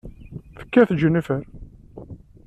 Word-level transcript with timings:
Tekkat 0.57 0.89
Jennifer. 0.99 1.37